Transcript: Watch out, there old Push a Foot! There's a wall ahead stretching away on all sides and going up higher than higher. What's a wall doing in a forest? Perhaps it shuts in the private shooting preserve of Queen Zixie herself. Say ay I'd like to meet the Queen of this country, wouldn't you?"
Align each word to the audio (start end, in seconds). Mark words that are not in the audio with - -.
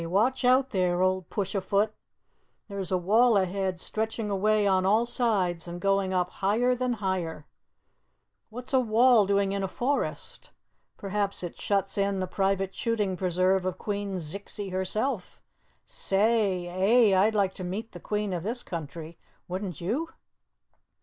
Watch 0.03 0.43
out, 0.43 0.71
there 0.71 1.03
old 1.03 1.29
Push 1.29 1.53
a 1.53 1.61
Foot! 1.61 1.93
There's 2.67 2.91
a 2.91 2.97
wall 2.97 3.37
ahead 3.37 3.79
stretching 3.79 4.31
away 4.31 4.65
on 4.65 4.83
all 4.83 5.05
sides 5.05 5.67
and 5.67 5.79
going 5.79 6.11
up 6.11 6.31
higher 6.31 6.73
than 6.73 6.93
higher. 6.93 7.45
What's 8.49 8.73
a 8.73 8.79
wall 8.79 9.27
doing 9.27 9.51
in 9.51 9.61
a 9.61 9.67
forest? 9.67 10.49
Perhaps 10.97 11.43
it 11.43 11.55
shuts 11.61 11.99
in 11.99 12.19
the 12.19 12.25
private 12.25 12.73
shooting 12.73 13.15
preserve 13.15 13.63
of 13.63 13.77
Queen 13.77 14.15
Zixie 14.15 14.71
herself. 14.71 15.39
Say 15.85 16.67
ay 16.67 17.15
I'd 17.15 17.35
like 17.35 17.53
to 17.53 17.63
meet 17.63 17.91
the 17.91 17.99
Queen 17.99 18.33
of 18.33 18.41
this 18.41 18.63
country, 18.63 19.19
wouldn't 19.47 19.81
you?" 19.81 20.09